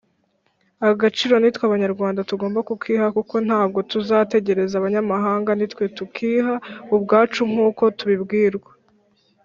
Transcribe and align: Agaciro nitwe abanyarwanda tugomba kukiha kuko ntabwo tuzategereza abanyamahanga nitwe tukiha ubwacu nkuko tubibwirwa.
Agaciro 0.89 1.33
nitwe 1.37 1.63
abanyarwanda 1.65 2.25
tugomba 2.29 2.59
kukiha 2.69 3.07
kuko 3.17 3.35
ntabwo 3.47 3.79
tuzategereza 3.91 4.73
abanyamahanga 4.77 5.51
nitwe 5.55 5.83
tukiha 5.97 6.53
ubwacu 6.95 7.41
nkuko 7.51 7.83
tubibwirwa. 7.97 8.71